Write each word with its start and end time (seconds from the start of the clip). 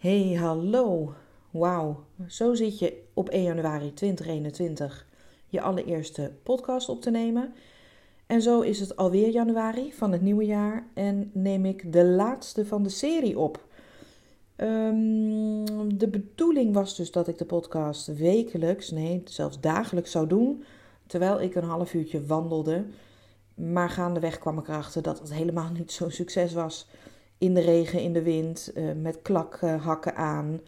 Hey, 0.00 0.32
hallo. 0.34 1.14
Wauw, 1.50 2.04
zo 2.28 2.54
zit 2.54 2.78
je 2.78 3.02
op 3.14 3.28
1 3.28 3.42
januari 3.42 3.94
2021 3.94 5.06
je 5.46 5.60
allereerste 5.60 6.32
podcast 6.42 6.88
op 6.88 7.00
te 7.00 7.10
nemen. 7.10 7.54
En 8.26 8.42
zo 8.42 8.60
is 8.60 8.80
het 8.80 8.96
alweer 8.96 9.28
januari 9.28 9.92
van 9.92 10.12
het 10.12 10.22
nieuwe 10.22 10.44
jaar 10.44 10.86
en 10.94 11.30
neem 11.34 11.64
ik 11.64 11.92
de 11.92 12.04
laatste 12.04 12.66
van 12.66 12.82
de 12.82 12.88
serie 12.88 13.38
op. 13.38 13.64
Ehm, 14.56 15.64
de 15.94 16.08
bedoeling 16.10 16.74
was 16.74 16.96
dus 16.96 17.10
dat 17.10 17.28
ik 17.28 17.38
de 17.38 17.44
podcast 17.44 18.06
wekelijks, 18.06 18.90
nee, 18.90 19.22
zelfs 19.24 19.60
dagelijks 19.60 20.10
zou 20.10 20.26
doen, 20.26 20.64
terwijl 21.06 21.40
ik 21.40 21.54
een 21.54 21.64
half 21.64 21.94
uurtje 21.94 22.26
wandelde. 22.26 22.84
Maar 23.54 23.90
gaandeweg 23.90 24.38
kwam 24.38 24.58
ik 24.58 24.68
erachter 24.68 25.02
dat 25.02 25.18
het 25.18 25.32
helemaal 25.32 25.70
niet 25.70 25.92
zo'n 25.92 26.10
succes 26.10 26.52
was 26.52 26.86
in 27.40 27.54
de 27.54 27.60
regen, 27.60 28.00
in 28.00 28.12
de 28.12 28.22
wind, 28.22 28.72
uh, 28.74 28.92
met 29.02 29.22
klakhakken 29.22 30.16
aan 30.16 30.60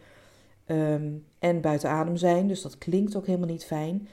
um, 0.67 1.25
en 1.39 1.61
buiten 1.61 1.89
adem 1.89 2.17
zijn. 2.17 2.47
Dus 2.47 2.61
dat 2.61 2.77
klinkt 2.77 3.15
ook 3.15 3.25
helemaal 3.25 3.47
niet 3.47 3.65
fijn. 3.65 4.07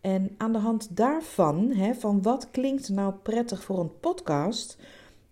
En 0.00 0.34
aan 0.36 0.52
de 0.52 0.58
hand 0.58 0.96
daarvan, 0.96 1.70
hè, 1.70 1.94
van 1.94 2.22
wat 2.22 2.50
klinkt 2.50 2.88
nou 2.88 3.12
prettig 3.22 3.62
voor 3.62 3.80
een 3.80 4.00
podcast, 4.00 4.78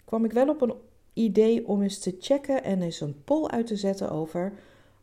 kwam 0.05 0.24
ik 0.24 0.33
wel 0.33 0.48
op 0.48 0.60
een 0.60 0.74
idee 1.12 1.69
om 1.69 1.83
eens 1.83 1.98
te 1.98 2.16
checken 2.20 2.64
en 2.64 2.83
eens 2.83 3.00
een 3.00 3.22
poll 3.24 3.47
uit 3.47 3.66
te 3.66 3.77
zetten 3.77 4.10
over 4.10 4.52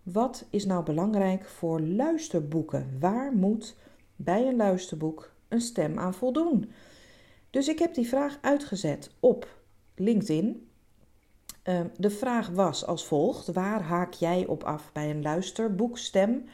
wat 0.04 0.46
is 0.50 0.66
nou 0.66 0.84
belangrijk 0.84 1.46
voor 1.46 1.82
luisterboeken? 1.82 2.98
Waar 3.00 3.32
moet 3.32 3.76
bij 4.16 4.48
een 4.48 4.56
luisterboek 4.56 5.32
een 5.48 5.62
stem 5.62 6.00
aan 6.00 6.14
voldoen? 6.14 6.72
Dus 7.50 7.68
ik 7.68 7.80
heb 7.80 7.94
die 7.94 8.08
vraag 8.08 8.38
uitgezet 8.42 9.10
op 9.20 9.48
LinkedIn. 9.96 10.65
Ehm, 11.66 11.88
de 11.98 12.10
vraag 12.10 12.50
was 12.50 12.86
als 12.86 13.06
volgt: 13.06 13.48
waar 13.48 13.82
haak 13.82 14.14
jij 14.14 14.46
op 14.46 14.64
af 14.64 14.92
bij 14.94 15.10
een 15.10 15.22
luisterboekstem? 15.22 16.46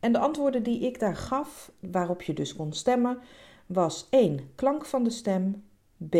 En 0.00 0.12
de 0.12 0.18
antwoorden 0.18 0.62
die 0.62 0.80
ik 0.80 0.98
daar 0.98 1.16
gaf, 1.16 1.72
waarop 1.80 2.22
je 2.22 2.32
dus 2.32 2.56
kon 2.56 2.72
stemmen, 2.72 3.18
was 3.66 4.06
1. 4.10 4.50
Klank 4.54 4.84
van 4.84 5.04
de 5.04 5.10
stem. 5.10 5.64
B. 6.08 6.16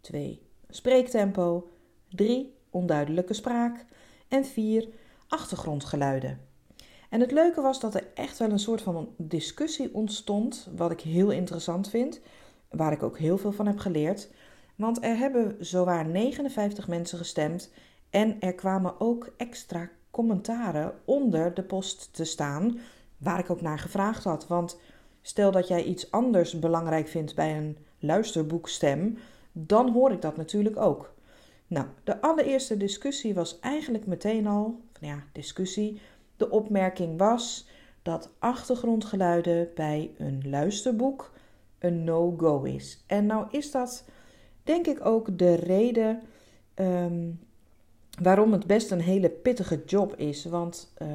2. 0.00 0.42
Spreektempo. 0.68 1.70
3. 2.08 2.54
Onduidelijke 2.70 3.34
spraak. 3.34 3.84
En 4.28 4.44
4. 4.44 4.88
Achtergrondgeluiden. 5.28 6.40
En 7.10 7.20
het 7.20 7.32
leuke 7.32 7.60
was 7.60 7.80
dat 7.80 7.94
er 7.94 8.06
echt 8.14 8.38
wel 8.38 8.50
een 8.50 8.58
soort 8.58 8.82
van 8.82 9.08
discussie 9.16 9.94
ontstond, 9.94 10.68
wat 10.76 10.90
ik 10.90 11.00
heel 11.00 11.30
interessant 11.30 11.88
vind, 11.88 12.20
waar 12.70 12.92
ik 12.92 13.02
ook 13.02 13.18
heel 13.18 13.38
veel 13.38 13.52
van 13.52 13.66
heb 13.66 13.78
geleerd. 13.78 14.28
Want 14.76 15.04
er 15.04 15.16
hebben 15.16 15.56
zowaar 15.60 16.06
59 16.06 16.88
mensen 16.88 17.18
gestemd 17.18 17.72
en 18.10 18.40
er 18.40 18.54
kwamen 18.54 19.00
ook 19.00 19.32
extra 19.36 19.90
commentaren 20.10 20.94
onder 21.04 21.54
de 21.54 21.62
post 21.62 22.08
te 22.14 22.24
staan, 22.24 22.78
waar 23.18 23.38
ik 23.38 23.50
ook 23.50 23.60
naar 23.60 23.78
gevraagd 23.78 24.24
had. 24.24 24.46
Want 24.46 24.80
stel 25.22 25.50
dat 25.50 25.68
jij 25.68 25.84
iets 25.84 26.10
anders 26.10 26.58
belangrijk 26.58 27.08
vindt 27.08 27.34
bij 27.34 27.56
een 27.56 27.76
luisterboekstem, 27.98 29.18
dan 29.52 29.92
hoor 29.92 30.12
ik 30.12 30.22
dat 30.22 30.36
natuurlijk 30.36 30.76
ook. 30.76 31.14
Nou, 31.66 31.86
de 32.04 32.20
allereerste 32.20 32.76
discussie 32.76 33.34
was 33.34 33.58
eigenlijk 33.60 34.06
meteen 34.06 34.46
al, 34.46 34.80
ja, 35.00 35.24
discussie. 35.32 36.00
De 36.36 36.50
opmerking 36.50 37.18
was 37.18 37.68
dat 38.02 38.30
achtergrondgeluiden 38.38 39.70
bij 39.74 40.10
een 40.18 40.42
luisterboek 40.44 41.32
een 41.78 42.04
no-go 42.04 42.62
is. 42.62 43.04
En 43.06 43.26
nou 43.26 43.46
is 43.50 43.70
dat 43.70 44.04
denk 44.66 44.86
ik 44.86 45.06
ook 45.06 45.38
de 45.38 45.54
reden 45.54 46.22
um, 46.74 47.40
waarom 48.22 48.52
het 48.52 48.66
best 48.66 48.90
een 48.90 49.00
hele 49.00 49.28
pittige 49.28 49.82
job 49.86 50.16
is. 50.16 50.44
Want 50.44 50.92
uh, 51.02 51.08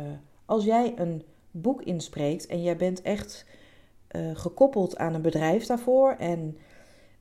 als 0.45 0.65
jij 0.65 0.93
een 0.97 1.23
boek 1.51 1.81
inspreekt 1.81 2.47
en 2.47 2.61
jij 2.61 2.77
bent 2.77 3.01
echt 3.01 3.45
uh, 4.15 4.21
gekoppeld 4.33 4.97
aan 4.97 5.13
een 5.13 5.21
bedrijf 5.21 5.65
daarvoor 5.65 6.11
en 6.11 6.57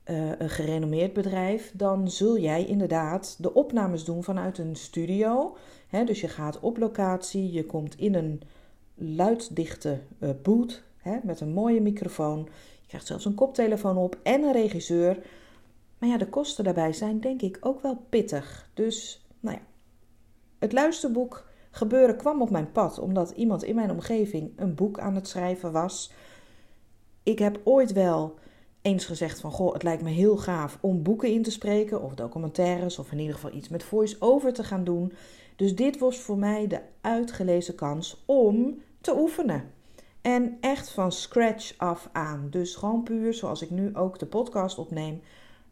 uh, 0.05 0.31
een 0.37 0.49
gerenommeerd 0.49 1.13
bedrijf, 1.13 1.71
dan 1.75 2.09
zul 2.09 2.37
jij 2.37 2.65
inderdaad 2.65 3.35
de 3.39 3.53
opnames 3.53 4.03
doen 4.03 4.23
vanuit 4.23 4.57
een 4.57 4.75
studio. 4.75 5.57
Dus 6.05 6.21
je 6.21 6.27
gaat 6.27 6.59
op 6.59 6.77
locatie, 6.77 7.51
je 7.51 7.65
komt 7.65 7.97
in 7.97 8.15
een 8.15 8.41
luiddichte 8.95 9.99
uh, 10.19 10.29
boot 10.41 10.83
met 11.23 11.39
een 11.39 11.53
mooie 11.53 11.81
microfoon. 11.81 12.39
Je 12.81 12.87
krijgt 12.87 13.07
zelfs 13.07 13.25
een 13.25 13.35
koptelefoon 13.35 13.97
op 13.97 14.17
en 14.23 14.43
een 14.43 14.51
regisseur. 14.51 15.17
Maar 16.01 16.09
ja, 16.09 16.17
de 16.17 16.29
kosten 16.29 16.63
daarbij 16.63 16.93
zijn 16.93 17.19
denk 17.19 17.41
ik 17.41 17.57
ook 17.59 17.81
wel 17.81 18.05
pittig. 18.09 18.69
Dus, 18.73 19.25
nou 19.39 19.55
ja, 19.55 19.61
het 20.59 20.73
luisterboek 20.73 21.49
gebeuren 21.71 22.17
kwam 22.17 22.41
op 22.41 22.49
mijn 22.49 22.71
pad 22.71 22.99
omdat 22.99 23.31
iemand 23.31 23.63
in 23.63 23.75
mijn 23.75 23.91
omgeving 23.91 24.51
een 24.55 24.75
boek 24.75 24.99
aan 24.99 25.15
het 25.15 25.27
schrijven 25.27 25.71
was. 25.71 26.11
Ik 27.23 27.39
heb 27.39 27.59
ooit 27.63 27.91
wel 27.91 28.33
eens 28.81 29.05
gezegd 29.05 29.39
van 29.39 29.51
goh, 29.51 29.73
het 29.73 29.83
lijkt 29.83 30.03
me 30.03 30.09
heel 30.09 30.37
gaaf 30.37 30.77
om 30.81 31.03
boeken 31.03 31.29
in 31.29 31.43
te 31.43 31.51
spreken 31.51 32.01
of 32.01 32.13
documentaires 32.13 32.99
of 32.99 33.11
in 33.11 33.19
ieder 33.19 33.35
geval 33.35 33.53
iets 33.53 33.69
met 33.69 33.83
voice-over 33.83 34.53
te 34.53 34.63
gaan 34.63 34.83
doen. 34.83 35.13
Dus 35.55 35.75
dit 35.75 35.97
was 35.97 36.19
voor 36.19 36.37
mij 36.37 36.67
de 36.67 36.79
uitgelezen 37.01 37.75
kans 37.75 38.23
om 38.25 38.81
te 39.01 39.17
oefenen. 39.17 39.71
En 40.21 40.57
echt 40.61 40.89
van 40.89 41.11
scratch 41.11 41.73
af 41.77 42.09
aan. 42.11 42.47
Dus 42.49 42.75
gewoon 42.75 43.03
puur 43.03 43.33
zoals 43.33 43.61
ik 43.61 43.69
nu 43.69 43.95
ook 43.95 44.19
de 44.19 44.25
podcast 44.25 44.77
opneem 44.77 45.21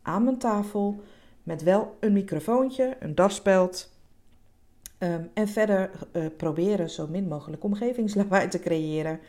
aan 0.10 0.24
mijn 0.24 0.38
tafel 0.38 1.02
met 1.44 1.64
wel 1.64 1.98
een 2.00 2.14
microfoontje, 2.14 2.98
een 3.00 3.16
daspeld. 3.16 3.90
Um, 5.00 5.30
en 5.34 5.48
verder 5.48 5.92
uh, 6.14 6.26
proberen 6.38 6.90
zo 6.90 7.08
min 7.08 7.28
mogelijk 7.28 7.64
omgevingslawaai 7.64 8.48
te 8.48 8.60
creëren. 8.60 9.20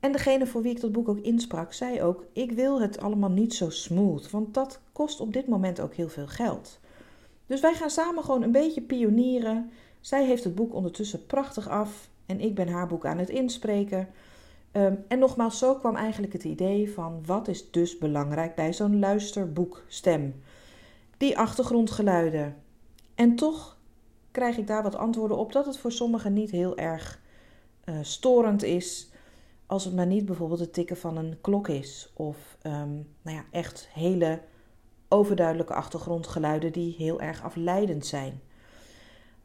En 0.00 0.12
degene 0.12 0.46
voor 0.46 0.62
wie 0.62 0.70
ik 0.70 0.80
dat 0.80 0.92
boek 0.92 1.08
ook 1.08 1.18
insprak, 1.18 1.72
zei 1.72 2.02
ook: 2.02 2.24
Ik 2.32 2.52
wil 2.52 2.80
het 2.80 3.00
allemaal 3.00 3.30
niet 3.30 3.54
zo 3.54 3.70
smooth, 3.70 4.30
want 4.30 4.54
dat 4.54 4.80
kost 4.92 5.20
op 5.20 5.32
dit 5.32 5.46
moment 5.46 5.80
ook 5.80 5.94
heel 5.94 6.08
veel 6.08 6.26
geld. 6.26 6.78
Dus 7.46 7.60
wij 7.60 7.74
gaan 7.74 7.90
samen 7.90 8.24
gewoon 8.24 8.42
een 8.42 8.52
beetje 8.52 8.82
pionieren. 8.82 9.70
Zij 10.00 10.24
heeft 10.26 10.44
het 10.44 10.54
boek 10.54 10.74
ondertussen 10.74 11.26
prachtig 11.26 11.68
af 11.68 12.08
en 12.26 12.40
ik 12.40 12.54
ben 12.54 12.68
haar 12.68 12.86
boek 12.86 13.06
aan 13.06 13.18
het 13.18 13.28
inspreken. 13.28 14.08
Um, 14.76 15.04
en 15.08 15.18
nogmaals, 15.18 15.58
zo 15.58 15.74
kwam 15.74 15.96
eigenlijk 15.96 16.32
het 16.32 16.44
idee 16.44 16.92
van 16.92 17.22
wat 17.26 17.48
is 17.48 17.70
dus 17.70 17.98
belangrijk 17.98 18.54
bij 18.54 18.72
zo'n 18.72 18.98
luisterboekstem. 18.98 20.42
Die 21.16 21.38
achtergrondgeluiden. 21.38 22.56
En 23.14 23.36
toch 23.36 23.78
krijg 24.30 24.56
ik 24.56 24.66
daar 24.66 24.82
wat 24.82 24.96
antwoorden 24.96 25.36
op 25.36 25.52
dat 25.52 25.66
het 25.66 25.78
voor 25.78 25.92
sommigen 25.92 26.32
niet 26.32 26.50
heel 26.50 26.76
erg 26.76 27.20
uh, 27.84 27.98
storend 28.02 28.62
is. 28.62 29.10
Als 29.66 29.84
het 29.84 29.94
maar 29.94 30.06
niet 30.06 30.24
bijvoorbeeld 30.24 30.60
het 30.60 30.72
tikken 30.72 30.96
van 30.96 31.16
een 31.16 31.38
klok 31.40 31.68
is. 31.68 32.12
Of 32.14 32.56
um, 32.62 33.08
nou 33.22 33.36
ja, 33.36 33.44
echt 33.50 33.88
hele 33.92 34.40
overduidelijke 35.08 35.74
achtergrondgeluiden 35.74 36.72
die 36.72 36.94
heel 36.98 37.20
erg 37.20 37.42
afleidend 37.42 38.06
zijn. 38.06 38.40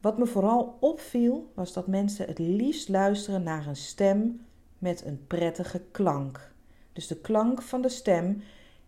Wat 0.00 0.18
me 0.18 0.26
vooral 0.26 0.76
opviel 0.80 1.52
was 1.54 1.72
dat 1.72 1.86
mensen 1.86 2.26
het 2.26 2.38
liefst 2.38 2.88
luisteren 2.88 3.42
naar 3.42 3.66
een 3.66 3.76
stem 3.76 4.40
met 4.82 5.04
een 5.04 5.26
prettige 5.26 5.82
klank. 5.90 6.52
Dus 6.92 7.06
de 7.06 7.16
klank 7.16 7.62
van 7.62 7.82
de 7.82 7.88
stem 7.88 8.42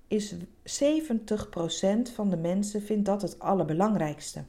is 0.09 0.35
70% 0.35 0.37
van 2.15 2.31
de 2.31 2.37
mensen 2.37 2.83
vindt 2.83 3.05
dat 3.05 3.23
het 3.23 3.39
allerbelangrijkste. 3.39 4.45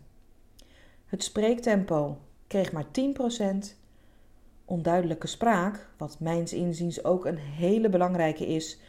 Het 1.05 1.23
spreektempo 1.23 2.17
kreeg 2.47 2.72
maar 2.72 2.85
10%. 2.85 3.75
Onduidelijke 4.66 5.28
spraak, 5.28 5.89
wat 5.97 6.19
mijns 6.19 6.53
inziens 6.53 7.03
ook 7.03 7.25
een 7.25 7.38
hele 7.38 7.89
belangrijke 7.89 8.47
is, 8.47 8.79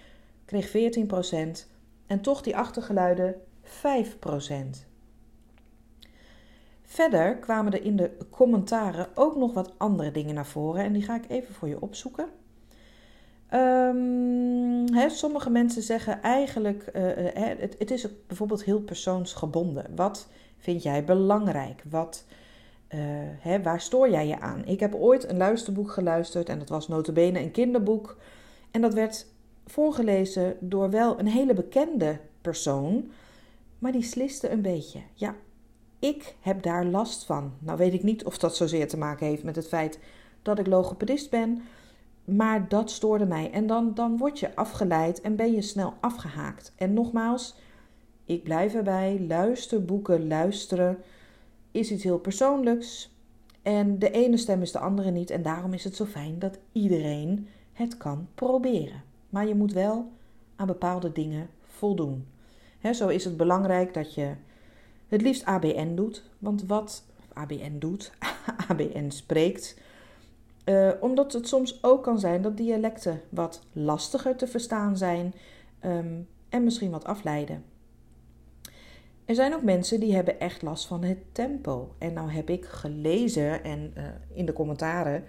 kreeg 0.44 0.68
14% 0.68 1.66
en 2.06 2.20
toch 2.20 2.42
die 2.42 2.56
achtergeluiden 2.56 3.34
5%. 3.64 3.68
Verder 6.82 7.36
kwamen 7.36 7.72
er 7.72 7.82
in 7.82 7.96
de 7.96 8.16
commentaren 8.30 9.08
ook 9.14 9.36
nog 9.36 9.52
wat 9.52 9.78
andere 9.78 10.10
dingen 10.10 10.34
naar 10.34 10.46
voren 10.46 10.84
en 10.84 10.92
die 10.92 11.02
ga 11.02 11.14
ik 11.14 11.28
even 11.28 11.54
voor 11.54 11.68
je 11.68 11.80
opzoeken. 11.80 12.28
Um, 13.54 15.10
sommige 15.10 15.50
mensen 15.50 15.82
zeggen 15.82 16.22
eigenlijk, 16.22 16.90
uh, 16.96 17.02
het, 17.34 17.74
het, 17.78 17.90
is 17.90 18.06
bijvoorbeeld 18.26 18.64
heel 18.64 18.80
persoonsgebonden. 18.80 19.86
Wat 19.94 20.28
vind 20.58 20.82
jij 20.82 21.04
belangrijk? 21.04 21.82
Wat, 21.90 22.24
uh, 23.46 23.56
waar 23.62 23.80
stoor 23.80 24.10
jij 24.10 24.26
je 24.26 24.40
aan? 24.40 24.64
Ik 24.64 24.80
heb 24.80 24.94
ooit 24.94 25.28
een 25.28 25.36
luisterboek 25.36 25.90
geluisterd 25.90 26.48
en 26.48 26.58
dat 26.58 26.68
was 26.68 26.88
notabene 26.88 27.40
een 27.40 27.50
kinderboek. 27.50 28.16
En 28.70 28.80
dat 28.80 28.94
werd 28.94 29.26
voorgelezen 29.66 30.56
door 30.60 30.90
wel 30.90 31.18
een 31.18 31.28
hele 31.28 31.54
bekende 31.54 32.18
persoon, 32.40 33.10
maar 33.78 33.92
die 33.92 34.02
sliste 34.02 34.50
een 34.50 34.62
beetje. 34.62 35.00
Ja, 35.14 35.34
ik 35.98 36.34
heb 36.40 36.62
daar 36.62 36.84
last 36.84 37.24
van. 37.24 37.52
Nou 37.58 37.78
weet 37.78 37.92
ik 37.92 38.02
niet 38.02 38.24
of 38.24 38.38
dat 38.38 38.56
zozeer 38.56 38.88
te 38.88 38.98
maken 38.98 39.26
heeft 39.26 39.42
met 39.42 39.56
het 39.56 39.68
feit 39.68 39.98
dat 40.42 40.58
ik 40.58 40.66
logopedist 40.66 41.30
ben 41.30 41.62
maar 42.26 42.68
dat 42.68 42.90
stoorde 42.90 43.26
mij. 43.26 43.50
En 43.50 43.66
dan, 43.66 43.94
dan 43.94 44.16
word 44.16 44.38
je 44.38 44.56
afgeleid 44.56 45.20
en 45.20 45.36
ben 45.36 45.52
je 45.52 45.62
snel 45.62 45.94
afgehaakt. 46.00 46.72
En 46.76 46.94
nogmaals, 46.94 47.56
ik 48.24 48.42
blijf 48.42 48.74
erbij. 48.74 49.24
Luisterboeken, 49.28 50.26
luisteren 50.28 50.98
is 51.70 51.90
iets 51.90 52.02
heel 52.02 52.18
persoonlijks. 52.18 53.14
En 53.62 53.98
de 53.98 54.10
ene 54.10 54.36
stem 54.36 54.62
is 54.62 54.72
de 54.72 54.78
andere 54.78 55.10
niet. 55.10 55.30
En 55.30 55.42
daarom 55.42 55.72
is 55.72 55.84
het 55.84 55.96
zo 55.96 56.04
fijn 56.04 56.38
dat 56.38 56.58
iedereen 56.72 57.48
het 57.72 57.96
kan 57.96 58.28
proberen. 58.34 59.02
Maar 59.30 59.46
je 59.46 59.54
moet 59.54 59.72
wel 59.72 60.12
aan 60.56 60.66
bepaalde 60.66 61.12
dingen 61.12 61.48
voldoen. 61.66 62.26
zo 62.92 63.08
is 63.08 63.24
het 63.24 63.36
belangrijk 63.36 63.94
dat 63.94 64.14
je 64.14 64.34
het 65.08 65.22
liefst 65.22 65.44
ABN 65.44 65.94
doet. 65.94 66.24
Want 66.38 66.66
wat 66.66 67.04
ABN 67.32 67.78
doet, 67.78 68.12
ABN 68.68 69.10
spreekt. 69.10 69.80
Uh, 70.66 70.90
omdat 71.00 71.32
het 71.32 71.48
soms 71.48 71.82
ook 71.82 72.02
kan 72.02 72.18
zijn 72.18 72.42
dat 72.42 72.56
dialecten 72.56 73.20
wat 73.28 73.62
lastiger 73.72 74.36
te 74.36 74.46
verstaan 74.46 74.96
zijn 74.96 75.34
um, 75.84 76.28
en 76.48 76.64
misschien 76.64 76.90
wat 76.90 77.04
afleiden. 77.04 77.64
Er 79.24 79.34
zijn 79.34 79.54
ook 79.54 79.62
mensen 79.62 80.00
die 80.00 80.14
hebben 80.14 80.40
echt 80.40 80.62
last 80.62 80.86
van 80.86 81.02
het 81.04 81.18
tempo. 81.32 81.94
En 81.98 82.12
nou 82.12 82.30
heb 82.30 82.50
ik 82.50 82.64
gelezen 82.64 83.64
en 83.64 83.92
uh, 83.96 84.04
in 84.32 84.46
de 84.46 84.52
commentaren 84.52 85.24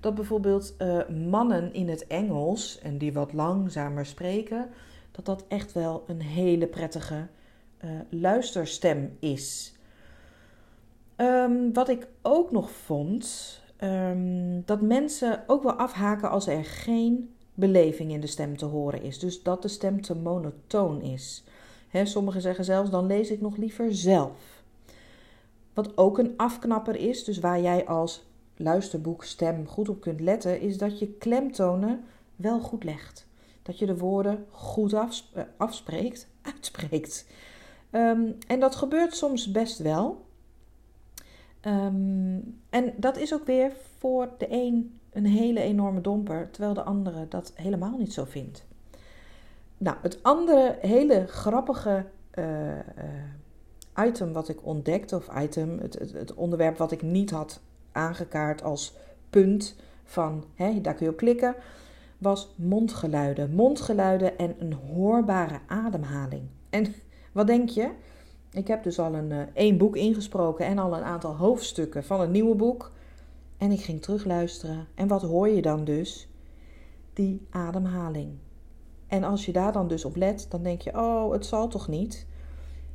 dat 0.00 0.14
bijvoorbeeld 0.14 0.74
uh, 0.78 1.08
mannen 1.08 1.72
in 1.74 1.88
het 1.88 2.06
Engels 2.06 2.78
en 2.78 2.98
die 2.98 3.12
wat 3.12 3.32
langzamer 3.32 4.06
spreken, 4.06 4.68
dat 5.10 5.24
dat 5.24 5.44
echt 5.48 5.72
wel 5.72 6.04
een 6.06 6.22
hele 6.22 6.66
prettige 6.66 7.26
luisterstem 8.08 9.16
is. 9.20 9.76
Um, 11.16 11.72
wat 11.72 11.88
ik 11.88 12.06
ook 12.22 12.50
nog 12.50 12.70
vond, 12.70 13.61
um, 13.82 14.62
dat 14.64 14.80
mensen 14.80 15.44
ook 15.46 15.62
wel 15.62 15.72
afhaken 15.72 16.30
als 16.30 16.46
er 16.46 16.64
geen 16.64 17.34
beleving 17.54 18.12
in 18.12 18.20
de 18.20 18.26
stem 18.26 18.56
te 18.56 18.64
horen 18.64 19.02
is. 19.02 19.18
Dus 19.18 19.42
dat 19.42 19.62
de 19.62 19.68
stem 19.68 20.00
te 20.00 20.14
monotoon 20.14 21.02
is. 21.02 21.44
He, 21.88 22.04
sommigen 22.04 22.40
zeggen 22.40 22.64
zelfs, 22.64 22.90
dan 22.90 23.06
lees 23.06 23.30
ik 23.30 23.40
nog 23.40 23.56
liever 23.56 23.94
zelf. 23.94 24.62
Wat 25.74 25.96
ook 25.96 26.18
een 26.18 26.34
afknapper 26.36 26.96
is, 26.96 27.24
dus 27.24 27.38
waar 27.38 27.60
jij 27.60 27.86
als 27.86 28.24
luisterboekstem 28.56 29.66
goed 29.66 29.88
op 29.88 30.00
kunt 30.00 30.20
letten, 30.20 30.60
is 30.60 30.78
dat 30.78 30.98
je 30.98 31.08
klemtonen 31.08 32.04
wel 32.36 32.60
goed 32.60 32.84
legt. 32.84 33.26
Dat 33.62 33.78
je 33.78 33.86
de 33.86 33.98
woorden 33.98 34.46
goed 34.50 34.92
eh, 34.92 35.42
afspreekt, 35.56 36.28
uitspreekt. 36.54 37.26
Um, 37.90 38.36
en 38.46 38.60
dat 38.60 38.74
gebeurt 38.74 39.16
soms 39.16 39.50
best 39.50 39.78
wel. 39.78 40.24
Um, 41.66 42.60
en 42.70 42.92
dat 42.96 43.16
is 43.16 43.34
ook 43.34 43.46
weer 43.46 43.72
voor 43.98 44.28
de 44.38 44.46
een 44.50 45.00
een 45.12 45.26
hele 45.26 45.60
enorme 45.60 46.00
domper, 46.00 46.50
terwijl 46.50 46.74
de 46.74 46.82
andere 46.82 47.28
dat 47.28 47.52
helemaal 47.54 47.96
niet 47.98 48.12
zo 48.12 48.24
vindt. 48.24 48.66
Nou, 49.78 49.96
het 50.02 50.22
andere 50.22 50.78
hele 50.80 51.26
grappige 51.26 52.04
uh, 52.34 52.76
uh, 52.76 54.06
item 54.06 54.32
wat 54.32 54.48
ik 54.48 54.66
ontdekte, 54.66 55.16
of 55.16 55.28
item, 55.38 55.78
het, 55.78 55.98
het, 55.98 56.12
het, 56.12 56.34
onderwerp 56.34 56.76
wat 56.76 56.92
ik 56.92 57.02
niet 57.02 57.30
had 57.30 57.60
aangekaart 57.92 58.62
als 58.62 58.94
punt 59.30 59.76
van, 60.04 60.44
hè, 60.54 60.80
daar 60.80 60.94
kun 60.94 61.06
je 61.06 61.12
op 61.12 61.18
klikken, 61.18 61.54
was 62.18 62.54
mondgeluiden. 62.56 63.54
Mondgeluiden 63.54 64.38
en 64.38 64.54
een 64.58 64.72
hoorbare 64.72 65.58
ademhaling. 65.66 66.42
En 66.70 66.94
wat 67.32 67.46
denk 67.46 67.68
je? 67.68 67.90
Ik 68.52 68.66
heb 68.66 68.82
dus 68.82 68.98
al 68.98 69.14
een 69.14 69.30
uh, 69.30 69.42
één 69.52 69.78
boek 69.78 69.96
ingesproken 69.96 70.66
en 70.66 70.78
al 70.78 70.96
een 70.96 71.02
aantal 71.02 71.36
hoofdstukken 71.36 72.04
van 72.04 72.20
een 72.20 72.30
nieuwe 72.30 72.54
boek. 72.54 72.92
En 73.56 73.70
ik 73.70 73.80
ging 73.80 74.02
terugluisteren. 74.02 74.86
En 74.94 75.08
wat 75.08 75.22
hoor 75.22 75.48
je 75.48 75.62
dan 75.62 75.84
dus? 75.84 76.28
Die 77.12 77.46
ademhaling. 77.50 78.30
En 79.06 79.24
als 79.24 79.46
je 79.46 79.52
daar 79.52 79.72
dan 79.72 79.88
dus 79.88 80.04
op 80.04 80.16
let, 80.16 80.46
dan 80.48 80.62
denk 80.62 80.80
je: 80.80 80.92
oh, 80.94 81.32
het 81.32 81.46
zal 81.46 81.68
toch 81.68 81.88
niet? 81.88 82.26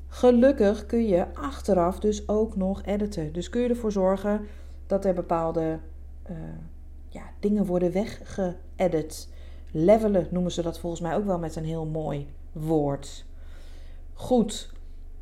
Gelukkig 0.08 0.86
kun 0.86 1.08
je 1.08 1.34
achteraf 1.34 2.00
dus 2.00 2.28
ook 2.28 2.56
nog 2.56 2.84
editen. 2.84 3.34
Dus 3.34 3.50
kun 3.50 3.62
je 3.62 3.70
ervoor 3.70 3.92
zorgen 3.92 4.48
dat 4.88 5.06
er 5.06 5.14
bepaalde 5.14 5.80
uh, 6.30 6.38
ja, 7.08 7.24
dingen 7.40 7.66
worden 7.66 7.92
weggeëdit. 7.92 9.30
Levelen 9.72 10.28
noemen 10.32 10.52
ze 10.52 10.62
dat 10.62 10.80
volgens 10.80 11.02
mij 11.02 11.16
ook 11.16 11.26
wel 11.26 11.40
met 11.40 11.56
een 11.56 11.66
heel 11.66 11.86
mooi 11.86 12.28
woord. 12.52 13.26
Goed. 14.14 14.76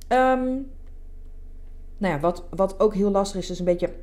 Um, 0.10 0.72
nou 1.98 2.14
ja, 2.14 2.20
wat, 2.20 2.44
wat 2.50 2.80
ook 2.80 2.94
heel 2.94 3.12
lastig 3.12 3.42
is, 3.42 3.50
is 3.50 3.60
een 3.60 3.66
beetje 3.66 3.94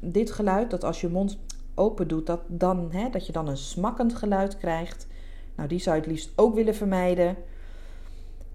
dit 0.00 0.30
geluid. 0.30 0.70
Dat 0.70 0.84
als 0.84 1.00
je 1.00 1.08
mond 1.08 1.38
open 1.74 2.08
doet, 2.08 2.26
dat, 2.26 2.40
dan, 2.46 2.88
hè, 2.92 3.10
dat 3.10 3.26
je 3.26 3.32
dan 3.32 3.48
een 3.48 3.56
smakkend 3.56 4.14
geluid 4.14 4.56
krijgt. 4.56 5.06
Nou, 5.56 5.68
die 5.68 5.78
zou 5.78 5.96
je 5.96 6.02
het 6.02 6.10
liefst 6.10 6.32
ook 6.36 6.54
willen 6.54 6.74
vermijden. 6.74 7.36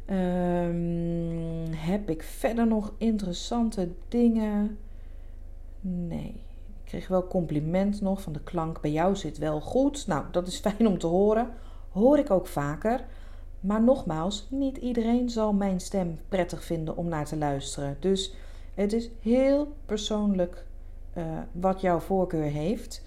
Um, 0.09 1.73
heb 1.73 2.09
ik 2.09 2.23
verder 2.23 2.67
nog 2.67 2.93
interessante 2.97 3.89
dingen? 4.07 4.77
Nee. 5.81 6.43
Ik 6.83 6.91
kreeg 6.91 7.07
wel 7.07 7.27
compliment 7.27 8.01
nog 8.01 8.21
van 8.21 8.33
de 8.33 8.43
klank. 8.43 8.81
Bij 8.81 8.91
jou 8.91 9.15
zit 9.15 9.37
wel 9.37 9.61
goed. 9.61 10.07
Nou, 10.07 10.25
dat 10.31 10.47
is 10.47 10.59
fijn 10.59 10.87
om 10.87 10.97
te 10.97 11.07
horen. 11.07 11.49
Hoor 11.89 12.17
ik 12.17 12.31
ook 12.31 12.47
vaker. 12.47 13.05
Maar 13.65 13.83
nogmaals, 13.83 14.47
niet 14.49 14.77
iedereen 14.77 15.29
zal 15.29 15.53
mijn 15.53 15.79
stem 15.79 16.19
prettig 16.29 16.63
vinden 16.63 16.97
om 16.97 17.07
naar 17.07 17.25
te 17.25 17.37
luisteren. 17.37 17.97
Dus 17.99 18.33
het 18.73 18.93
is 18.93 19.09
heel 19.21 19.73
persoonlijk 19.85 20.65
uh, 21.17 21.23
wat 21.51 21.81
jouw 21.81 21.99
voorkeur 21.99 22.49
heeft. 22.49 23.03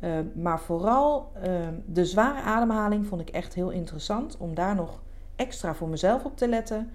Uh, 0.00 0.10
maar 0.34 0.60
vooral 0.60 1.32
uh, 1.46 1.68
de 1.86 2.04
zware 2.04 2.40
ademhaling 2.40 3.06
vond 3.06 3.20
ik 3.20 3.28
echt 3.28 3.54
heel 3.54 3.70
interessant. 3.70 4.36
Om 4.36 4.54
daar 4.54 4.74
nog 4.74 5.02
extra 5.36 5.74
voor 5.74 5.88
mezelf 5.88 6.24
op 6.24 6.36
te 6.36 6.48
letten. 6.48 6.90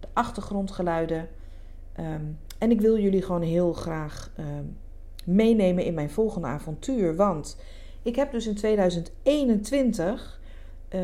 De 0.00 0.08
achtergrondgeluiden. 0.12 1.28
Um, 2.00 2.38
en 2.58 2.70
ik 2.70 2.80
wil 2.80 2.98
jullie 2.98 3.22
gewoon 3.22 3.42
heel 3.42 3.72
graag 3.72 4.30
um, 4.38 4.76
meenemen 5.24 5.84
in 5.84 5.94
mijn 5.94 6.10
volgende 6.10 6.46
avontuur. 6.46 7.16
Want 7.16 7.56
ik 8.02 8.16
heb 8.16 8.30
dus 8.32 8.46
in 8.46 8.54
2021, 8.54 10.37
uh, 10.94 11.00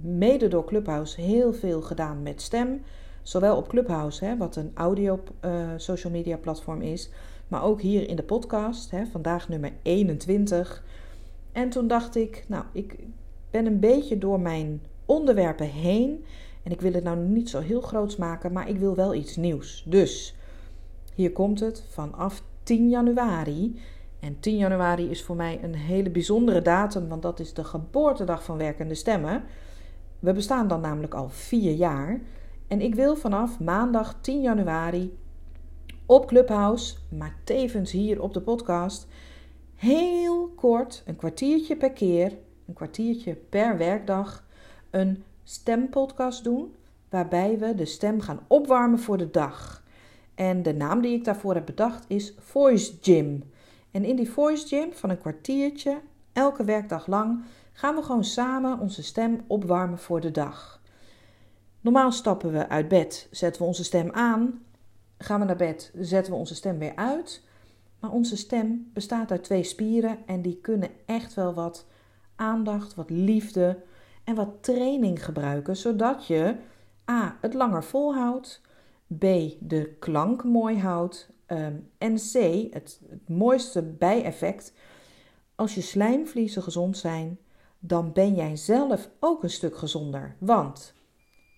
mede 0.00 0.48
door 0.48 0.64
Clubhouse, 0.64 1.20
heel 1.20 1.52
veel 1.52 1.82
gedaan 1.82 2.22
met 2.22 2.42
stem. 2.42 2.82
Zowel 3.22 3.56
op 3.56 3.68
Clubhouse, 3.68 4.24
hè, 4.24 4.36
wat 4.36 4.56
een 4.56 4.70
audio 4.74 5.20
uh, 5.44 5.68
social 5.76 6.12
media 6.12 6.36
platform 6.36 6.80
is, 6.80 7.10
maar 7.48 7.62
ook 7.62 7.80
hier 7.80 8.08
in 8.08 8.16
de 8.16 8.22
podcast, 8.22 8.90
hè, 8.90 9.06
vandaag 9.06 9.48
nummer 9.48 9.72
21. 9.82 10.84
En 11.52 11.68
toen 11.68 11.86
dacht 11.86 12.16
ik, 12.16 12.44
nou, 12.48 12.64
ik 12.72 12.96
ben 13.50 13.66
een 13.66 13.80
beetje 13.80 14.18
door 14.18 14.40
mijn 14.40 14.82
onderwerpen 15.06 15.66
heen. 15.66 16.24
En 16.62 16.72
ik 16.72 16.80
wil 16.80 16.92
het 16.92 17.04
nou 17.04 17.18
niet 17.18 17.50
zo 17.50 17.60
heel 17.60 17.80
groots 17.80 18.16
maken, 18.16 18.52
maar 18.52 18.68
ik 18.68 18.78
wil 18.78 18.94
wel 18.94 19.14
iets 19.14 19.36
nieuws. 19.36 19.84
Dus 19.86 20.36
hier 21.14 21.32
komt 21.32 21.60
het 21.60 21.84
vanaf 21.88 22.42
10 22.62 22.88
januari. 22.88 23.80
En 24.22 24.40
10 24.40 24.56
januari 24.56 25.10
is 25.10 25.22
voor 25.22 25.36
mij 25.36 25.58
een 25.62 25.74
hele 25.74 26.10
bijzondere 26.10 26.62
datum, 26.62 27.08
want 27.08 27.22
dat 27.22 27.40
is 27.40 27.54
de 27.54 27.64
geboortedag 27.64 28.44
van 28.44 28.56
Werkende 28.56 28.94
Stemmen. 28.94 29.44
We 30.18 30.32
bestaan 30.32 30.68
dan 30.68 30.80
namelijk 30.80 31.14
al 31.14 31.28
vier 31.28 31.72
jaar. 31.72 32.20
En 32.68 32.80
ik 32.80 32.94
wil 32.94 33.16
vanaf 33.16 33.60
maandag 33.60 34.18
10 34.20 34.40
januari 34.40 35.18
op 36.06 36.26
Clubhouse, 36.26 36.96
maar 37.08 37.36
tevens 37.44 37.92
hier 37.92 38.22
op 38.22 38.34
de 38.34 38.40
podcast, 38.40 39.06
heel 39.74 40.48
kort, 40.48 41.02
een 41.06 41.16
kwartiertje 41.16 41.76
per 41.76 41.92
keer, 41.92 42.36
een 42.66 42.74
kwartiertje 42.74 43.34
per 43.34 43.76
werkdag, 43.76 44.44
een 44.90 45.22
stempodcast 45.44 46.44
doen, 46.44 46.74
waarbij 47.08 47.58
we 47.58 47.74
de 47.74 47.86
stem 47.86 48.20
gaan 48.20 48.40
opwarmen 48.46 48.98
voor 48.98 49.16
de 49.16 49.30
dag. 49.30 49.82
En 50.34 50.62
de 50.62 50.74
naam 50.74 51.00
die 51.00 51.14
ik 51.14 51.24
daarvoor 51.24 51.54
heb 51.54 51.66
bedacht 51.66 52.04
is 52.08 52.34
Voice 52.38 52.92
Gym. 53.00 53.42
En 53.92 54.04
in 54.04 54.16
die 54.16 54.30
Voice 54.30 54.66
Gym 54.66 54.92
van 54.92 55.10
een 55.10 55.18
kwartiertje, 55.18 56.00
elke 56.32 56.64
werkdag 56.64 57.06
lang, 57.06 57.44
gaan 57.72 57.94
we 57.94 58.02
gewoon 58.02 58.24
samen 58.24 58.78
onze 58.78 59.02
stem 59.02 59.40
opwarmen 59.46 59.98
voor 59.98 60.20
de 60.20 60.30
dag. 60.30 60.82
Normaal 61.80 62.12
stappen 62.12 62.52
we 62.52 62.68
uit 62.68 62.88
bed, 62.88 63.28
zetten 63.30 63.62
we 63.62 63.68
onze 63.68 63.84
stem 63.84 64.10
aan, 64.10 64.64
gaan 65.18 65.40
we 65.40 65.46
naar 65.46 65.56
bed, 65.56 65.92
zetten 65.98 66.32
we 66.32 66.38
onze 66.38 66.54
stem 66.54 66.78
weer 66.78 66.96
uit. 66.96 67.42
Maar 68.00 68.10
onze 68.10 68.36
stem 68.36 68.90
bestaat 68.92 69.30
uit 69.30 69.44
twee 69.44 69.62
spieren 69.62 70.18
en 70.26 70.42
die 70.42 70.58
kunnen 70.60 70.90
echt 71.06 71.34
wel 71.34 71.54
wat 71.54 71.86
aandacht, 72.36 72.94
wat 72.94 73.10
liefde 73.10 73.82
en 74.24 74.34
wat 74.34 74.62
training 74.62 75.24
gebruiken, 75.24 75.76
zodat 75.76 76.26
je 76.26 76.56
A. 77.10 77.36
het 77.40 77.54
langer 77.54 77.84
volhoudt, 77.84 78.60
B. 79.18 79.24
de 79.60 79.96
klank 79.98 80.44
mooi 80.44 80.78
houdt 80.78 81.30
um, 81.52 81.90
en 81.98 82.14
C. 82.14 82.32
Het, 82.72 83.00
het 83.08 83.28
mooiste 83.28 83.82
bijeffect. 83.82 84.72
Als 85.54 85.74
je 85.74 85.80
slijmvliezen 85.80 86.62
gezond 86.62 86.98
zijn, 86.98 87.38
dan 87.78 88.12
ben 88.12 88.34
jij 88.34 88.56
zelf 88.56 89.10
ook 89.20 89.42
een 89.42 89.50
stuk 89.50 89.76
gezonder. 89.76 90.36
Want 90.38 90.94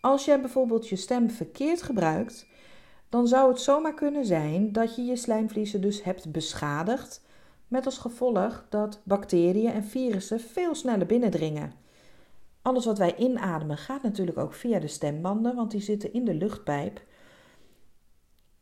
als 0.01 0.25
jij 0.25 0.41
bijvoorbeeld 0.41 0.89
je 0.89 0.97
stem 0.97 1.31
verkeerd 1.31 1.83
gebruikt, 1.83 2.47
dan 3.09 3.29
zou 3.29 3.49
het 3.51 3.61
zomaar 3.61 3.95
kunnen 3.95 4.25
zijn 4.25 4.73
dat 4.73 4.97
je 4.97 5.03
je 5.03 5.17
slijmvliezen 5.17 5.81
dus 5.81 6.03
hebt 6.03 6.33
beschadigd, 6.33 7.23
met 7.69 7.87
als 7.87 7.99
gevolg 7.99 8.67
dat 8.69 9.01
bacteriën 9.05 9.73
en 9.73 9.85
virussen 9.85 10.41
veel 10.41 10.75
sneller 10.75 11.07
binnendringen. 11.07 11.73
Alles 12.63 12.85
wat 12.85 12.99
wij 12.99 13.17
inademen 13.17 13.77
gaat 13.77 14.03
natuurlijk 14.03 14.39
ook 14.39 14.55
via 14.55 14.79
de 14.79 14.89
stembanden, 14.89 15.55
want 15.55 15.71
die 15.71 15.81
zitten 15.81 16.13
in 16.13 16.25
de 16.25 16.35
luchtpijp. 16.35 17.03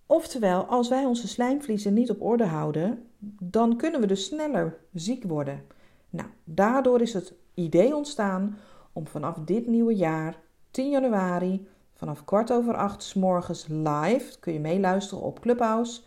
Oftewel, 0.06 0.64
als 0.64 0.88
wij 0.88 1.04
onze 1.04 1.28
slijmvliezen 1.28 1.94
niet 1.94 2.10
op 2.10 2.22
orde 2.22 2.44
houden, 2.44 3.06
dan 3.38 3.76
kunnen 3.76 4.00
we 4.00 4.06
dus 4.06 4.24
sneller 4.24 4.78
ziek 4.92 5.24
worden. 5.24 5.62
Nou, 6.10 6.28
daardoor 6.44 7.00
is 7.00 7.12
het 7.12 7.34
idee 7.54 7.96
ontstaan 7.96 8.58
om 8.92 9.06
vanaf 9.06 9.38
dit 9.44 9.66
nieuwe 9.66 9.94
jaar, 9.94 10.40
10 10.70 10.90
januari, 10.90 11.68
vanaf 11.92 12.24
kwart 12.24 12.52
over 12.52 12.74
acht 12.74 13.02
s 13.02 13.14
morgens 13.14 13.66
live, 13.68 14.38
kun 14.40 14.52
je 14.52 14.60
meeluisteren 14.60 15.24
op 15.24 15.40
Clubhouse. 15.40 16.02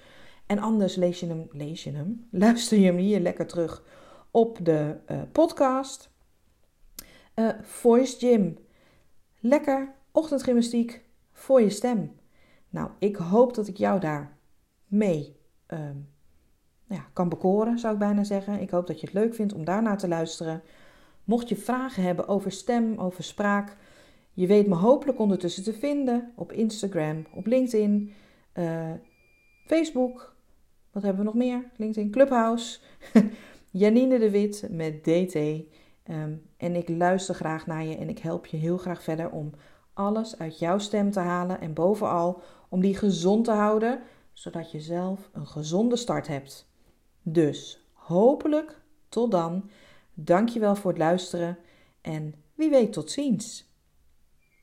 En 0.46 0.60
anders 0.60 0.96
lees 0.96 1.20
je 1.20 1.28
hem, 1.28 1.48
lees 1.52 1.84
je 1.84 1.92
hem, 1.92 2.28
luister 2.32 2.78
je 2.78 2.86
hem 2.86 2.98
hier 2.98 3.20
lekker 3.20 3.48
terug 3.48 3.84
op 4.32 4.58
de 4.62 4.96
uh, 5.12 5.22
podcast. 5.32 6.10
Uh, 7.36 7.50
voice 7.62 8.18
Gym. 8.18 8.58
Lekker 9.40 9.94
ochtendgymnastiek 10.12 11.04
voor 11.32 11.62
je 11.62 11.70
stem. 11.70 12.16
Nou, 12.76 12.90
ik 13.00 13.16
hoop 13.16 13.54
dat 13.54 13.68
ik 13.68 13.78
jou 13.78 14.00
daar 14.00 14.38
mee 14.88 15.36
uh, 15.74 15.80
ja, 16.88 17.06
kan 17.14 17.30
bekoren, 17.30 17.80
zou 17.80 17.94
ik 17.94 18.00
bijna 18.00 18.24
zeggen. 18.24 18.62
Ik 18.62 18.70
hoop 18.70 18.88
dat 18.88 19.00
je 19.00 19.06
het 19.06 19.16
leuk 19.16 19.36
vindt 19.36 19.54
om 19.54 19.66
daarna 19.66 19.96
te 19.96 20.08
luisteren. 20.08 20.62
Mocht 21.24 21.50
je 21.50 21.56
vragen 21.56 22.04
hebben 22.04 22.28
over 22.28 22.52
stem, 22.52 22.98
over 22.98 23.24
spraak, 23.24 23.78
je 24.34 24.48
weet 24.48 24.68
me 24.68 24.76
hopelijk 24.76 25.20
ondertussen 25.20 25.64
te 25.64 25.74
vinden 25.74 26.32
op 26.36 26.52
Instagram, 26.52 27.26
op 27.34 27.46
LinkedIn, 27.46 28.14
uh, 28.54 28.92
Facebook. 29.66 30.36
Wat 30.92 31.04
hebben 31.04 31.22
we 31.22 31.28
nog 31.28 31.38
meer? 31.38 31.72
LinkedIn, 31.78 32.12
Clubhouse. 32.12 32.80
Janine 33.72 34.20
de 34.20 34.30
Wit 34.30 34.68
met 34.70 35.04
DT. 35.04 35.36
Um, 35.36 36.42
en 36.58 36.76
ik 36.76 36.90
luister 36.90 37.36
graag 37.36 37.68
naar 37.68 37.86
je 37.86 37.98
en 37.98 38.10
ik 38.10 38.20
help 38.20 38.46
je 38.46 38.58
heel 38.58 38.78
graag 38.78 39.04
verder 39.04 39.30
om 39.30 39.52
alles 39.96 40.40
uit 40.40 40.60
jouw 40.60 40.78
stem 40.78 41.12
te 41.12 41.20
halen 41.20 41.62
en 41.62 41.74
bovenal 41.74 42.42
om 42.70 42.82
die 42.82 42.96
gezond 42.96 43.46
te 43.46 43.52
houden, 43.52 44.02
zodat 44.34 44.72
je 44.72 44.80
zelf 44.80 45.30
een 45.34 45.48
gezonde 45.48 45.96
start 45.96 46.28
hebt. 46.28 46.68
Dus 47.22 47.88
hopelijk 47.94 48.82
tot 49.10 49.32
dan. 49.32 49.70
Dankjewel 50.14 50.76
voor 50.76 50.92
het 50.92 51.00
luisteren 51.00 51.58
en 52.02 52.36
wie 52.54 52.70
weet 52.70 52.94
tot 52.94 53.12
ziens. 53.12 53.75